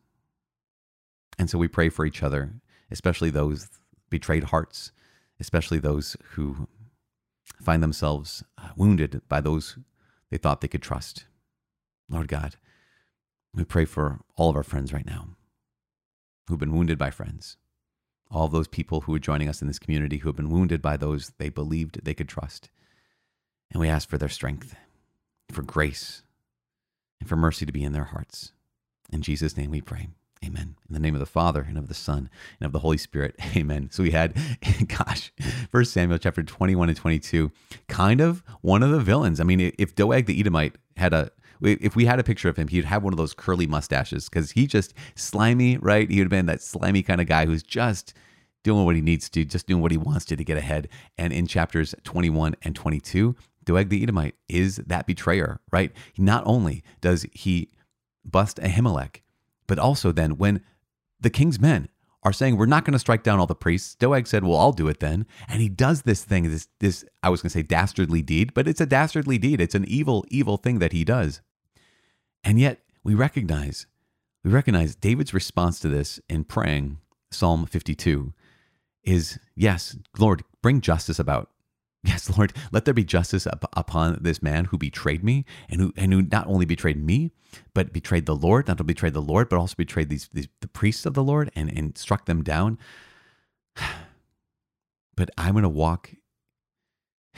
And 1.39 1.49
so 1.49 1.57
we 1.57 1.67
pray 1.69 1.89
for 1.89 2.05
each 2.05 2.21
other, 2.21 2.55
especially 2.91 3.29
those 3.29 3.69
betrayed 4.09 4.45
hearts, 4.45 4.91
especially 5.39 5.79
those 5.79 6.17
who 6.31 6.67
find 7.61 7.81
themselves 7.81 8.43
uh, 8.57 8.69
wounded 8.75 9.21
by 9.29 9.39
those 9.39 9.77
they 10.31 10.37
thought 10.37 10.59
they 10.59 10.67
could 10.67 10.81
trust. 10.81 11.25
Lord 12.09 12.27
God, 12.27 12.55
we 13.53 13.63
pray 13.63 13.85
for 13.85 14.19
all 14.35 14.49
of 14.49 14.55
our 14.55 14.63
friends 14.63 14.91
right 14.91 15.05
now 15.05 15.29
who've 16.47 16.59
been 16.59 16.73
wounded 16.73 16.97
by 16.97 17.09
friends 17.09 17.57
all 18.31 18.47
those 18.47 18.67
people 18.67 19.01
who 19.01 19.13
are 19.13 19.19
joining 19.19 19.47
us 19.47 19.61
in 19.61 19.67
this 19.67 19.79
community 19.79 20.17
who 20.17 20.29
have 20.29 20.35
been 20.35 20.49
wounded 20.49 20.81
by 20.81 20.97
those 20.97 21.31
they 21.37 21.49
believed 21.49 22.03
they 22.03 22.13
could 22.13 22.29
trust. 22.29 22.69
And 23.71 23.79
we 23.79 23.89
ask 23.89 24.09
for 24.09 24.17
their 24.17 24.29
strength, 24.29 24.75
for 25.51 25.61
grace, 25.61 26.23
and 27.19 27.29
for 27.29 27.35
mercy 27.35 27.65
to 27.65 27.71
be 27.71 27.83
in 27.83 27.93
their 27.93 28.05
hearts. 28.05 28.51
In 29.11 29.21
Jesus' 29.21 29.57
name 29.57 29.71
we 29.71 29.81
pray. 29.81 30.09
Amen. 30.43 30.75
In 30.87 30.93
the 30.93 30.99
name 30.99 31.15
of 31.15 31.19
the 31.19 31.25
Father 31.25 31.65
and 31.67 31.77
of 31.77 31.87
the 31.87 31.93
Son 31.93 32.29
and 32.59 32.65
of 32.65 32.71
the 32.71 32.79
Holy 32.79 32.97
Spirit. 32.97 33.35
Amen. 33.55 33.89
So 33.91 34.03
we 34.03 34.11
had, 34.11 34.37
gosh, 34.87 35.31
First 35.71 35.93
Samuel 35.93 36.19
chapter 36.19 36.43
21 36.43 36.89
and 36.89 36.97
22, 36.97 37.51
kind 37.87 38.21
of 38.21 38.43
one 38.61 38.83
of 38.83 38.91
the 38.91 38.99
villains. 38.99 39.39
I 39.39 39.43
mean, 39.43 39.73
if 39.77 39.95
Doeg 39.95 40.25
the 40.25 40.39
Edomite 40.39 40.75
had 40.97 41.13
a, 41.13 41.31
if 41.61 41.95
we 41.95 42.05
had 42.05 42.19
a 42.19 42.23
picture 42.23 42.49
of 42.49 42.57
him, 42.57 42.67
he'd 42.67 42.85
have 42.85 43.03
one 43.03 43.13
of 43.13 43.17
those 43.17 43.33
curly 43.33 43.67
mustaches 43.67 44.29
because 44.29 44.51
he 44.51 44.67
just 44.67 44.93
slimy, 45.15 45.77
right? 45.77 46.09
He 46.09 46.17
would 46.19 46.25
have 46.25 46.29
been 46.29 46.45
that 46.47 46.61
slimy 46.61 47.03
kind 47.03 47.21
of 47.21 47.27
guy 47.27 47.45
who's 47.45 47.63
just 47.63 48.13
doing 48.63 48.83
what 48.85 48.95
he 48.95 49.01
needs 49.01 49.29
to, 49.29 49.45
just 49.45 49.67
doing 49.67 49.81
what 49.81 49.91
he 49.91 49.97
wants 49.97 50.25
to 50.25 50.35
to 50.35 50.43
get 50.43 50.57
ahead. 50.57 50.89
And 51.17 51.31
in 51.31 51.47
chapters 51.47 51.93
21 52.03 52.55
and 52.63 52.75
22, 52.75 53.35
Doeg 53.63 53.89
the 53.89 54.03
Edomite 54.03 54.35
is 54.47 54.77
that 54.77 55.07
betrayer, 55.07 55.59
right? 55.71 55.91
Not 56.17 56.43
only 56.45 56.83
does 57.01 57.25
he 57.31 57.69
bust 58.23 58.57
Ahimelech, 58.57 59.21
but 59.67 59.79
also 59.79 60.11
then 60.11 60.37
when 60.37 60.61
the 61.19 61.29
king's 61.29 61.59
men 61.59 61.89
are 62.25 62.33
saying 62.33 62.57
we're 62.57 62.65
not 62.65 62.83
going 62.83 62.93
to 62.93 62.99
strike 62.99 63.23
down 63.23 63.39
all 63.39 63.45
the 63.45 63.55
priests, 63.55 63.95
Doeg 63.95 64.25
said, 64.25 64.43
"Well, 64.43 64.59
I'll 64.59 64.73
do 64.73 64.87
it 64.87 64.99
then." 64.99 65.27
And 65.47 65.61
he 65.61 65.69
does 65.69 66.01
this 66.01 66.25
thing, 66.25 66.49
this 66.49 66.67
this 66.79 67.05
I 67.23 67.29
was 67.29 67.41
going 67.41 67.49
to 67.49 67.53
say 67.53 67.61
dastardly 67.61 68.23
deed, 68.23 68.53
but 68.53 68.67
it's 68.67 68.81
a 68.81 68.85
dastardly 68.85 69.37
deed. 69.37 69.61
It's 69.61 69.75
an 69.75 69.85
evil, 69.87 70.25
evil 70.29 70.57
thing 70.57 70.79
that 70.79 70.91
he 70.91 71.05
does. 71.05 71.41
And 72.43 72.59
yet 72.59 72.79
we 73.03 73.13
recognize, 73.13 73.85
we 74.43 74.51
recognize 74.51 74.95
David's 74.95 75.33
response 75.33 75.79
to 75.79 75.87
this 75.87 76.19
in 76.27 76.43
praying 76.43 76.97
Psalm 77.31 77.67
52 77.67 78.33
is, 79.03 79.39
"Yes, 79.55 79.95
Lord, 80.17 80.43
bring 80.63 80.81
justice 80.81 81.19
about. 81.19 81.51
Yes, 82.05 82.29
Lord, 82.37 82.53
let 82.71 82.85
there 82.85 82.93
be 82.93 83.03
justice 83.03 83.47
up 83.47 83.69
upon 83.73 84.19
this 84.21 84.41
man 84.41 84.65
who 84.65 84.77
betrayed 84.77 85.23
me 85.23 85.45
and 85.69 85.81
who 85.81 85.93
and 85.97 86.13
who 86.13 86.21
not 86.21 86.47
only 86.47 86.65
betrayed 86.65 87.03
me, 87.03 87.31
but 87.73 87.91
betrayed 87.91 88.25
the 88.25 88.35
Lord, 88.35 88.67
not 88.67 88.79
only 88.79 88.93
betrayed 88.93 89.13
the 89.13 89.21
Lord, 89.21 89.49
but 89.49 89.57
also 89.57 89.75
betrayed 89.75 90.09
these, 90.09 90.29
these 90.31 90.47
the 90.61 90.67
priests 90.67 91.05
of 91.05 91.13
the 91.13 91.23
Lord 91.23 91.51
and, 91.55 91.69
and 91.75 91.97
struck 91.97 92.25
them 92.25 92.43
down. 92.43 92.77
But 95.17 95.29
I'm 95.37 95.53
going 95.53 95.63
to 95.63 95.69
walk, 95.69 96.11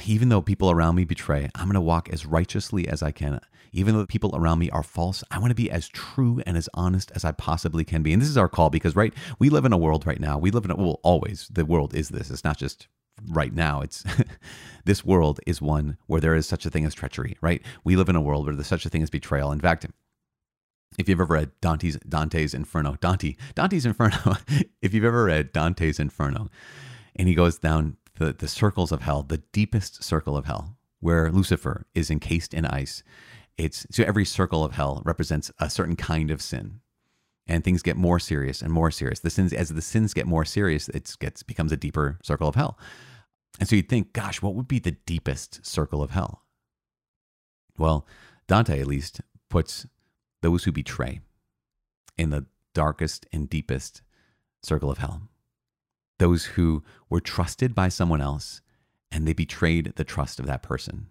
even 0.03 0.29
though 0.29 0.41
people 0.41 0.71
around 0.71 0.95
me 0.95 1.05
betray, 1.05 1.47
I'm 1.53 1.65
going 1.65 1.75
to 1.75 1.81
walk 1.81 2.09
as 2.09 2.25
righteously 2.25 2.87
as 2.87 3.03
I 3.03 3.11
can. 3.11 3.39
Even 3.71 3.93
though 3.93 4.01
the 4.01 4.07
people 4.07 4.35
around 4.35 4.57
me 4.57 4.71
are 4.71 4.81
false, 4.81 5.23
I 5.29 5.37
want 5.37 5.51
to 5.51 5.55
be 5.55 5.69
as 5.69 5.87
true 5.87 6.41
and 6.47 6.57
as 6.57 6.67
honest 6.73 7.11
as 7.13 7.23
I 7.23 7.33
possibly 7.33 7.85
can 7.85 8.01
be. 8.01 8.13
And 8.13 8.19
this 8.19 8.29
is 8.29 8.35
our 8.35 8.49
call 8.49 8.71
because, 8.71 8.95
right, 8.95 9.13
we 9.37 9.51
live 9.51 9.63
in 9.63 9.73
a 9.73 9.77
world 9.77 10.07
right 10.07 10.19
now. 10.19 10.39
We 10.39 10.49
live 10.49 10.65
in 10.65 10.71
a, 10.71 10.75
well, 10.75 10.99
always, 11.03 11.49
the 11.49 11.67
world 11.67 11.93
is 11.93 12.09
this. 12.09 12.31
It's 12.31 12.43
not 12.43 12.57
just 12.57 12.87
right 13.25 13.53
now. 13.53 13.81
It's 13.81 14.03
this 14.85 15.05
world 15.05 15.39
is 15.45 15.61
one 15.61 15.97
where 16.07 16.21
there 16.21 16.35
is 16.35 16.47
such 16.47 16.65
a 16.65 16.69
thing 16.69 16.85
as 16.85 16.93
treachery, 16.93 17.37
right? 17.41 17.61
We 17.83 17.95
live 17.95 18.09
in 18.09 18.15
a 18.15 18.21
world 18.21 18.45
where 18.45 18.55
there's 18.55 18.67
such 18.67 18.85
a 18.85 18.89
thing 18.89 19.03
as 19.03 19.09
betrayal. 19.09 19.51
In 19.51 19.59
fact, 19.59 19.85
if 20.97 21.07
you've 21.07 21.19
ever 21.19 21.33
read 21.33 21.51
Dante's 21.61 21.97
Dante's 22.07 22.53
Inferno, 22.53 22.95
Dante, 22.99 23.35
Dante's 23.55 23.85
Inferno, 23.85 24.37
if 24.81 24.93
you've 24.93 25.03
ever 25.03 25.25
read 25.25 25.51
Dante's 25.51 25.99
Inferno, 25.99 26.49
and 27.15 27.27
he 27.27 27.35
goes 27.35 27.57
down 27.57 27.97
the, 28.17 28.33
the 28.33 28.47
circles 28.47 28.91
of 28.91 29.01
hell, 29.01 29.23
the 29.23 29.43
deepest 29.51 30.03
circle 30.03 30.35
of 30.35 30.45
hell, 30.45 30.77
where 30.99 31.31
Lucifer 31.31 31.85
is 31.93 32.09
encased 32.09 32.53
in 32.53 32.65
ice. 32.65 33.03
It's 33.57 33.85
so 33.91 34.03
every 34.03 34.25
circle 34.25 34.63
of 34.63 34.73
hell 34.73 35.01
represents 35.05 35.51
a 35.59 35.69
certain 35.69 35.95
kind 35.95 36.31
of 36.31 36.41
sin 36.41 36.81
and 37.47 37.63
things 37.63 37.81
get 37.81 37.97
more 37.97 38.19
serious 38.19 38.61
and 38.61 38.71
more 38.71 38.91
serious. 38.91 39.19
The 39.19 39.29
sins, 39.29 39.53
as 39.53 39.69
the 39.69 39.81
sins 39.81 40.13
get 40.13 40.27
more 40.27 40.45
serious, 40.45 40.89
it 40.89 41.15
gets 41.19 41.43
becomes 41.43 41.71
a 41.71 41.77
deeper 41.77 42.19
circle 42.23 42.47
of 42.47 42.55
hell. 42.55 42.77
And 43.59 43.67
so 43.67 43.75
you'd 43.75 43.89
think, 43.89 44.13
gosh, 44.13 44.41
what 44.41 44.55
would 44.55 44.67
be 44.67 44.79
the 44.79 44.97
deepest 45.05 45.65
circle 45.65 46.03
of 46.03 46.11
hell? 46.11 46.43
Well, 47.77 48.05
Dante 48.47 48.79
at 48.79 48.87
least 48.87 49.21
puts 49.49 49.87
those 50.41 50.63
who 50.65 50.71
betray 50.71 51.21
in 52.17 52.29
the 52.29 52.45
darkest 52.73 53.25
and 53.31 53.49
deepest 53.49 54.01
circle 54.61 54.91
of 54.91 54.97
hell. 54.97 55.23
Those 56.19 56.45
who 56.45 56.83
were 57.09 57.21
trusted 57.21 57.73
by 57.73 57.89
someone 57.89 58.21
else 58.21 58.61
and 59.11 59.27
they 59.27 59.33
betrayed 59.33 59.93
the 59.95 60.03
trust 60.03 60.39
of 60.39 60.45
that 60.47 60.63
person. 60.63 61.07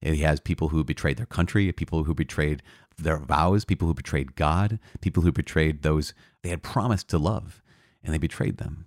He 0.00 0.18
has 0.18 0.40
people 0.40 0.68
who 0.68 0.84
betrayed 0.84 1.16
their 1.16 1.26
country, 1.26 1.70
people 1.72 2.04
who 2.04 2.14
betrayed 2.14 2.62
their 2.96 3.18
vows, 3.18 3.64
people 3.64 3.88
who 3.88 3.94
betrayed 3.94 4.36
God, 4.36 4.78
people 5.00 5.22
who 5.22 5.32
betrayed 5.32 5.82
those 5.82 6.14
they 6.42 6.50
had 6.50 6.62
promised 6.62 7.08
to 7.08 7.18
love, 7.18 7.62
and 8.02 8.14
they 8.14 8.18
betrayed 8.18 8.58
them. 8.58 8.86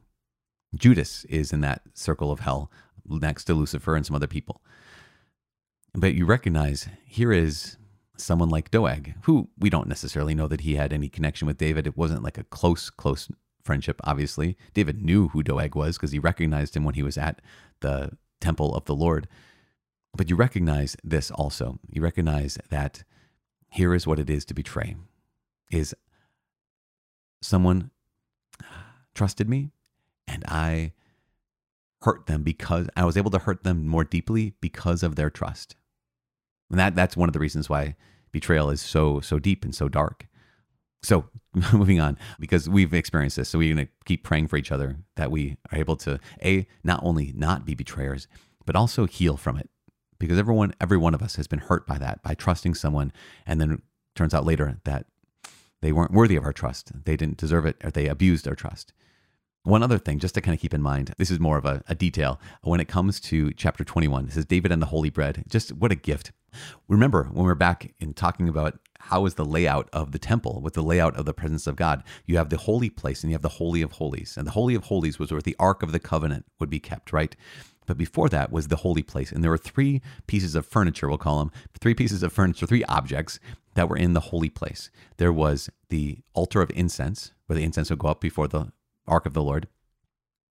Judas 0.75 1.25
is 1.25 1.51
in 1.51 1.61
that 1.61 1.81
circle 1.93 2.31
of 2.31 2.41
hell 2.41 2.71
next 3.05 3.45
to 3.45 3.53
Lucifer 3.53 3.95
and 3.95 4.05
some 4.05 4.15
other 4.15 4.27
people. 4.27 4.61
But 5.93 6.13
you 6.13 6.25
recognize 6.25 6.87
here 7.05 7.33
is 7.33 7.77
someone 8.15 8.49
like 8.49 8.71
Doeg, 8.71 9.15
who 9.23 9.49
we 9.57 9.69
don't 9.69 9.87
necessarily 9.87 10.33
know 10.33 10.47
that 10.47 10.61
he 10.61 10.75
had 10.75 10.93
any 10.93 11.09
connection 11.09 11.47
with 11.47 11.57
David. 11.57 11.87
It 11.87 11.97
wasn't 11.97 12.23
like 12.23 12.37
a 12.37 12.45
close, 12.45 12.89
close 12.89 13.29
friendship, 13.63 13.99
obviously. 14.03 14.57
David 14.73 15.03
knew 15.03 15.29
who 15.29 15.43
Doeg 15.43 15.75
was 15.75 15.97
because 15.97 16.11
he 16.11 16.19
recognized 16.19 16.75
him 16.75 16.83
when 16.83 16.95
he 16.95 17.03
was 17.03 17.17
at 17.17 17.41
the 17.81 18.17
temple 18.39 18.73
of 18.75 18.85
the 18.85 18.95
Lord. 18.95 19.27
But 20.15 20.29
you 20.29 20.35
recognize 20.35 20.97
this 21.03 21.31
also. 21.31 21.79
You 21.89 22.01
recognize 22.01 22.57
that 22.69 23.03
here 23.69 23.93
is 23.93 24.05
what 24.05 24.19
it 24.19 24.29
is 24.29 24.45
to 24.45 24.53
betray 24.53 24.95
is 25.69 25.95
someone 27.41 27.91
trusted 29.15 29.49
me 29.49 29.71
and 30.27 30.43
I 30.47 30.93
hurt 32.01 32.25
them 32.25 32.43
because 32.43 32.89
I 32.95 33.05
was 33.05 33.17
able 33.17 33.31
to 33.31 33.39
hurt 33.39 33.63
them 33.63 33.87
more 33.87 34.03
deeply 34.03 34.53
because 34.61 35.03
of 35.03 35.15
their 35.15 35.29
trust. 35.29 35.75
And 36.69 36.79
that 36.79 36.95
that's 36.95 37.17
one 37.17 37.29
of 37.29 37.33
the 37.33 37.39
reasons 37.39 37.69
why 37.69 37.95
betrayal 38.31 38.69
is 38.69 38.81
so 38.81 39.19
so 39.19 39.39
deep 39.39 39.63
and 39.63 39.75
so 39.75 39.87
dark. 39.87 40.27
So 41.03 41.25
moving 41.73 41.99
on, 41.99 42.17
because 42.39 42.69
we've 42.69 42.93
experienced 42.93 43.37
this, 43.37 43.49
so 43.49 43.57
we're 43.57 43.73
going 43.73 43.87
to 43.87 43.91
keep 44.05 44.23
praying 44.23 44.47
for 44.47 44.57
each 44.57 44.71
other 44.71 44.97
that 45.15 45.31
we 45.31 45.57
are 45.71 45.77
able 45.77 45.95
to 45.97 46.19
a 46.43 46.67
not 46.83 47.01
only 47.03 47.33
not 47.35 47.65
be 47.65 47.75
betrayers, 47.75 48.27
but 48.65 48.75
also 48.75 49.05
heal 49.05 49.37
from 49.37 49.57
it 49.57 49.69
because 50.21 50.39
everyone, 50.39 50.73
every 50.79 50.97
one 50.97 51.13
of 51.13 51.21
us 51.21 51.35
has 51.35 51.47
been 51.47 51.59
hurt 51.59 51.85
by 51.85 51.97
that, 51.97 52.23
by 52.23 52.33
trusting 52.33 52.75
someone, 52.75 53.11
and 53.45 53.59
then 53.59 53.81
turns 54.15 54.33
out 54.33 54.45
later 54.45 54.79
that 54.85 55.05
they 55.81 55.91
weren't 55.91 56.11
worthy 56.11 56.35
of 56.35 56.45
our 56.45 56.53
trust. 56.53 56.91
They 57.05 57.17
didn't 57.17 57.37
deserve 57.37 57.65
it, 57.65 57.77
or 57.83 57.91
they 57.91 58.07
abused 58.07 58.47
our 58.47 58.55
trust. 58.55 58.93
One 59.63 59.83
other 59.83 59.99
thing, 59.99 60.17
just 60.17 60.33
to 60.35 60.41
kind 60.41 60.55
of 60.55 60.61
keep 60.61 60.73
in 60.73 60.81
mind, 60.81 61.13
this 61.17 61.29
is 61.29 61.39
more 61.39 61.57
of 61.57 61.65
a, 61.65 61.83
a 61.87 61.93
detail 61.93 62.39
when 62.63 62.79
it 62.79 62.87
comes 62.87 63.19
to 63.21 63.51
chapter 63.53 63.83
21. 63.83 64.25
This 64.25 64.37
is 64.37 64.45
David 64.45 64.71
and 64.71 64.81
the 64.81 64.87
Holy 64.87 65.11
Bread. 65.11 65.43
Just 65.47 65.71
what 65.73 65.91
a 65.91 65.95
gift. 65.95 66.31
Remember 66.87 67.25
when 67.25 67.45
we 67.45 67.51
are 67.51 67.55
back 67.55 67.93
in 67.99 68.13
talking 68.13 68.49
about 68.49 68.79
how 68.99 69.25
is 69.25 69.35
the 69.35 69.45
layout 69.45 69.87
of 69.93 70.11
the 70.11 70.19
temple 70.19 70.61
with 70.61 70.73
the 70.73 70.81
layout 70.81 71.15
of 71.15 71.25
the 71.25 71.33
presence 71.33 71.67
of 71.67 71.75
God? 71.75 72.03
You 72.25 72.37
have 72.37 72.49
the 72.49 72.57
holy 72.57 72.89
place 72.89 73.23
and 73.23 73.31
you 73.31 73.35
have 73.35 73.43
the 73.43 73.49
Holy 73.49 73.83
of 73.83 73.93
Holies. 73.93 74.35
And 74.35 74.47
the 74.47 74.51
Holy 74.51 74.73
of 74.73 74.85
Holies 74.85 75.19
was 75.19 75.31
where 75.31 75.41
the 75.41 75.55
Ark 75.59 75.83
of 75.83 75.91
the 75.91 75.99
Covenant 75.99 76.45
would 76.59 76.69
be 76.69 76.79
kept, 76.79 77.13
right? 77.13 77.35
But 77.91 77.97
before 77.97 78.29
that 78.29 78.53
was 78.53 78.69
the 78.69 78.77
holy 78.77 79.03
place. 79.03 79.33
And 79.33 79.43
there 79.43 79.51
were 79.51 79.57
three 79.57 80.01
pieces 80.25 80.55
of 80.55 80.65
furniture, 80.65 81.09
we'll 81.09 81.17
call 81.17 81.39
them 81.39 81.51
three 81.81 81.93
pieces 81.93 82.23
of 82.23 82.31
furniture, 82.31 82.65
three 82.65 82.85
objects 82.85 83.37
that 83.73 83.89
were 83.89 83.97
in 83.97 84.13
the 84.13 84.21
holy 84.21 84.47
place. 84.47 84.89
There 85.17 85.33
was 85.33 85.69
the 85.89 86.19
altar 86.33 86.61
of 86.61 86.71
incense, 86.73 87.33
where 87.47 87.57
the 87.57 87.65
incense 87.65 87.89
would 87.89 87.99
go 87.99 88.07
up 88.07 88.21
before 88.21 88.47
the 88.47 88.71
ark 89.05 89.25
of 89.25 89.33
the 89.33 89.43
Lord. 89.43 89.67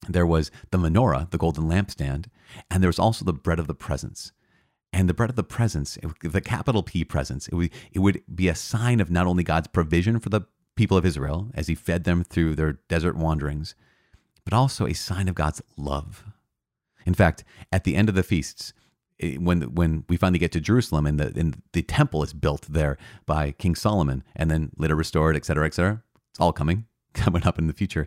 There 0.06 0.26
was 0.26 0.50
the 0.70 0.76
menorah, 0.76 1.30
the 1.30 1.38
golden 1.38 1.64
lampstand, 1.64 2.26
and 2.70 2.82
there 2.82 2.90
was 2.90 2.99
also 2.99 3.25
the 3.25 3.32
bread 3.32 3.59
of 3.59 3.68
the 3.68 3.75
presence. 3.75 4.32
And 4.92 5.09
the 5.09 5.14
bread 5.14 5.30
of 5.30 5.37
the 5.37 5.42
presence, 5.42 5.97
the 6.23 6.42
capital 6.42 6.82
P 6.82 7.06
presence, 7.06 7.49
it 7.49 7.54
would, 7.54 7.70
it 7.90 8.00
would 8.00 8.23
be 8.35 8.49
a 8.49 8.54
sign 8.54 9.00
of 9.00 9.11
not 9.11 9.26
only 9.26 9.44
God's 9.44 9.68
provision 9.68 10.20
for 10.20 10.28
the 10.28 10.42
people 10.76 10.99
of 10.99 11.06
Israel 11.06 11.50
as 11.54 11.68
he 11.68 11.75
fed 11.75 12.04
them 12.04 12.23
through 12.23 12.56
their 12.56 12.80
desert 12.88 13.16
wanderings, 13.16 13.75
but 14.44 14.52
also 14.52 14.85
a 14.85 14.92
sign 14.92 15.26
of 15.26 15.35
God's 15.35 15.62
love 15.78 16.23
in 17.11 17.14
fact, 17.14 17.43
at 17.73 17.83
the 17.83 17.97
end 17.97 18.09
of 18.09 18.14
the 18.14 18.23
feasts, 18.23 18.73
eh, 19.19 19.35
when 19.35 19.62
when 19.75 20.05
we 20.09 20.17
finally 20.17 20.38
get 20.38 20.52
to 20.52 20.61
Jerusalem 20.61 21.07
and 21.07 21.19
the 21.19 21.33
and 21.37 21.61
the 21.73 21.83
temple 21.83 22.23
is 22.23 22.33
built 22.33 22.67
there 22.71 22.97
by 23.26 23.50
King 23.50 23.75
Solomon 23.75 24.23
and 24.37 24.49
then 24.49 24.71
later 24.76 24.95
restored, 24.95 25.35
et 25.35 25.45
cetera, 25.45 25.67
et 25.67 25.75
cetera, 25.75 26.05
it's 26.31 26.38
all 26.38 26.52
coming 26.52 26.87
coming 27.14 27.45
up 27.45 27.59
in 27.59 27.67
the 27.67 27.73
future. 27.73 28.07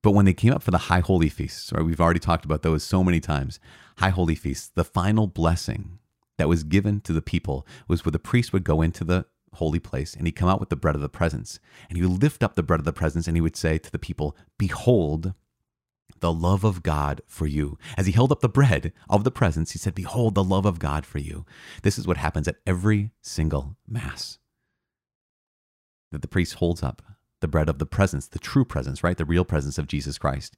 But 0.00 0.12
when 0.12 0.26
they 0.26 0.32
came 0.32 0.52
up 0.52 0.62
for 0.62 0.70
the 0.70 0.86
high 0.88 1.00
holy 1.00 1.28
feasts, 1.28 1.72
right, 1.72 1.84
we've 1.84 2.00
already 2.00 2.20
talked 2.20 2.44
about 2.44 2.62
those 2.62 2.84
so 2.84 3.02
many 3.02 3.18
times. 3.18 3.58
High 3.98 4.10
holy 4.10 4.36
feasts, 4.36 4.70
the 4.72 4.84
final 4.84 5.26
blessing 5.26 5.98
that 6.38 6.48
was 6.48 6.62
given 6.62 7.00
to 7.00 7.12
the 7.12 7.20
people 7.20 7.66
was 7.88 8.04
where 8.04 8.12
the 8.12 8.20
priest 8.20 8.52
would 8.52 8.64
go 8.64 8.80
into 8.80 9.02
the 9.02 9.26
holy 9.54 9.80
place 9.80 10.14
and 10.14 10.28
he'd 10.28 10.36
come 10.36 10.48
out 10.48 10.60
with 10.60 10.68
the 10.68 10.76
bread 10.76 10.94
of 10.94 11.00
the 11.00 11.08
presence 11.08 11.58
and 11.88 11.98
he 11.98 12.06
would 12.06 12.22
lift 12.22 12.44
up 12.44 12.54
the 12.54 12.62
bread 12.62 12.78
of 12.78 12.86
the 12.86 12.92
presence 12.92 13.26
and 13.26 13.36
he 13.36 13.40
would 13.40 13.56
say 13.56 13.76
to 13.76 13.90
the 13.90 13.98
people, 13.98 14.36
Behold 14.56 15.34
the 16.20 16.32
love 16.32 16.64
of 16.64 16.82
God 16.82 17.22
for 17.26 17.46
you. 17.46 17.78
As 17.96 18.06
he 18.06 18.12
held 18.12 18.32
up 18.32 18.40
the 18.40 18.48
bread 18.48 18.92
of 19.08 19.24
the 19.24 19.30
presence, 19.30 19.72
he 19.72 19.78
said, 19.78 19.94
Behold, 19.94 20.34
the 20.34 20.44
love 20.44 20.66
of 20.66 20.78
God 20.78 21.04
for 21.04 21.18
you. 21.18 21.44
This 21.82 21.98
is 21.98 22.06
what 22.06 22.16
happens 22.16 22.46
at 22.48 22.56
every 22.66 23.10
single 23.20 23.76
Mass. 23.88 24.38
That 26.12 26.22
the 26.22 26.28
priest 26.28 26.54
holds 26.54 26.82
up 26.82 27.02
the 27.40 27.48
bread 27.48 27.68
of 27.68 27.78
the 27.78 27.86
presence, 27.86 28.28
the 28.28 28.38
true 28.38 28.64
presence, 28.64 29.02
right? 29.02 29.16
The 29.16 29.24
real 29.24 29.44
presence 29.44 29.78
of 29.78 29.86
Jesus 29.86 30.18
Christ. 30.18 30.56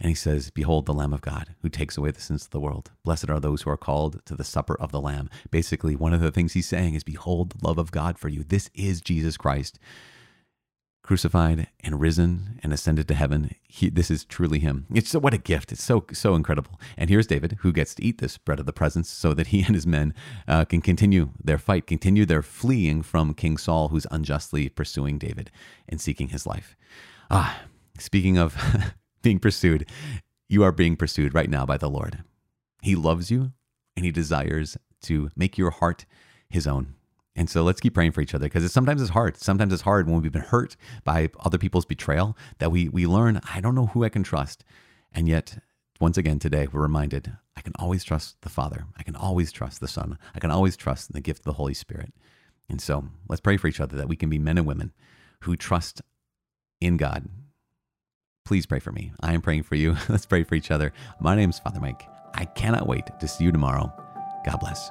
And 0.00 0.10
he 0.10 0.14
says, 0.14 0.50
Behold, 0.50 0.86
the 0.86 0.94
Lamb 0.94 1.12
of 1.12 1.22
God 1.22 1.54
who 1.62 1.68
takes 1.68 1.96
away 1.96 2.10
the 2.10 2.20
sins 2.20 2.44
of 2.44 2.50
the 2.50 2.60
world. 2.60 2.90
Blessed 3.04 3.30
are 3.30 3.40
those 3.40 3.62
who 3.62 3.70
are 3.70 3.76
called 3.76 4.20
to 4.26 4.36
the 4.36 4.44
supper 4.44 4.76
of 4.78 4.92
the 4.92 5.00
Lamb. 5.00 5.28
Basically, 5.50 5.96
one 5.96 6.12
of 6.12 6.20
the 6.20 6.30
things 6.30 6.52
he's 6.52 6.68
saying 6.68 6.94
is, 6.94 7.02
Behold, 7.02 7.50
the 7.50 7.66
love 7.66 7.78
of 7.78 7.90
God 7.90 8.18
for 8.18 8.28
you. 8.28 8.44
This 8.44 8.70
is 8.74 9.00
Jesus 9.00 9.36
Christ 9.36 9.78
crucified 11.08 11.66
and 11.80 11.98
risen 11.98 12.60
and 12.62 12.70
ascended 12.70 13.08
to 13.08 13.14
heaven. 13.14 13.50
He, 13.66 13.88
this 13.88 14.10
is 14.10 14.26
truly 14.26 14.58
him. 14.58 14.84
It's 14.92 15.08
so, 15.08 15.18
what 15.18 15.32
a 15.32 15.38
gift. 15.38 15.72
It's 15.72 15.82
so 15.82 16.04
so 16.12 16.34
incredible. 16.34 16.78
And 16.98 17.08
here's 17.08 17.26
David, 17.26 17.56
who 17.60 17.72
gets 17.72 17.94
to 17.94 18.04
eat 18.04 18.18
this 18.18 18.36
bread 18.36 18.60
of 18.60 18.66
the 18.66 18.74
presence, 18.74 19.08
so 19.08 19.32
that 19.32 19.46
he 19.46 19.62
and 19.66 19.74
his 19.74 19.86
men 19.86 20.12
uh, 20.46 20.66
can 20.66 20.82
continue 20.82 21.30
their 21.42 21.56
fight, 21.56 21.86
continue 21.86 22.26
their 22.26 22.42
fleeing 22.42 23.00
from 23.00 23.32
King 23.32 23.56
Saul, 23.56 23.88
who's 23.88 24.06
unjustly 24.10 24.68
pursuing 24.68 25.16
David 25.16 25.50
and 25.88 25.98
seeking 25.98 26.28
his 26.28 26.46
life. 26.46 26.76
Ah, 27.30 27.62
speaking 27.98 28.36
of 28.36 28.58
being 29.22 29.38
pursued, 29.38 29.88
you 30.46 30.62
are 30.62 30.72
being 30.72 30.94
pursued 30.94 31.32
right 31.32 31.48
now 31.48 31.64
by 31.64 31.78
the 31.78 31.88
Lord. 31.88 32.22
He 32.82 32.94
loves 32.94 33.30
you 33.30 33.52
and 33.96 34.04
he 34.04 34.12
desires 34.12 34.76
to 35.04 35.30
make 35.34 35.56
your 35.56 35.70
heart 35.70 36.04
his 36.50 36.66
own. 36.66 36.96
And 37.38 37.48
so 37.48 37.62
let's 37.62 37.78
keep 37.78 37.94
praying 37.94 38.10
for 38.10 38.20
each 38.20 38.34
other 38.34 38.46
because 38.46 38.70
sometimes 38.72 39.00
it's 39.00 39.12
hard. 39.12 39.36
Sometimes 39.36 39.72
it's 39.72 39.82
hard 39.82 40.08
when 40.08 40.20
we've 40.20 40.32
been 40.32 40.42
hurt 40.42 40.74
by 41.04 41.30
other 41.38 41.56
people's 41.56 41.84
betrayal 41.84 42.36
that 42.58 42.72
we 42.72 42.88
we 42.88 43.06
learn 43.06 43.40
I 43.54 43.60
don't 43.60 43.76
know 43.76 43.86
who 43.86 44.02
I 44.02 44.08
can 44.08 44.24
trust. 44.24 44.64
And 45.12 45.28
yet 45.28 45.62
once 46.00 46.18
again 46.18 46.40
today 46.40 46.66
we're 46.66 46.82
reminded 46.82 47.36
I 47.56 47.60
can 47.60 47.74
always 47.78 48.02
trust 48.02 48.42
the 48.42 48.48
Father. 48.48 48.86
I 48.96 49.04
can 49.04 49.14
always 49.14 49.52
trust 49.52 49.78
the 49.78 49.86
Son. 49.86 50.18
I 50.34 50.40
can 50.40 50.50
always 50.50 50.76
trust 50.76 51.12
the 51.12 51.20
gift 51.20 51.42
of 51.42 51.44
the 51.44 51.52
Holy 51.52 51.74
Spirit. 51.74 52.12
And 52.68 52.80
so 52.80 53.04
let's 53.28 53.40
pray 53.40 53.56
for 53.56 53.68
each 53.68 53.80
other 53.80 53.96
that 53.96 54.08
we 54.08 54.16
can 54.16 54.28
be 54.28 54.40
men 54.40 54.58
and 54.58 54.66
women 54.66 54.92
who 55.42 55.54
trust 55.54 56.02
in 56.80 56.96
God. 56.96 57.28
Please 58.44 58.66
pray 58.66 58.80
for 58.80 58.90
me. 58.90 59.12
I 59.20 59.32
am 59.32 59.42
praying 59.42 59.62
for 59.62 59.76
you. 59.76 59.96
Let's 60.08 60.24
pray 60.24 60.42
for 60.42 60.54
each 60.54 60.70
other. 60.70 60.92
My 61.20 61.36
name 61.36 61.50
is 61.50 61.58
Father 61.58 61.80
Mike. 61.80 62.08
I 62.32 62.46
cannot 62.46 62.86
wait 62.86 63.04
to 63.20 63.28
see 63.28 63.44
you 63.44 63.52
tomorrow. 63.52 63.92
God 64.44 64.58
bless. 64.58 64.90